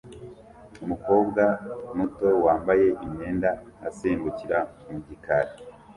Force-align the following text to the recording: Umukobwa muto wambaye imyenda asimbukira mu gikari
Umukobwa 0.83 1.43
muto 1.97 2.27
wambaye 2.45 2.87
imyenda 3.05 3.49
asimbukira 3.87 4.59
mu 4.89 4.97
gikari 5.05 5.53